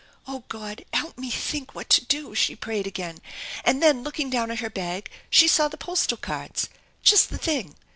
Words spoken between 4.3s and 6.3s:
down at her bag she saw the postal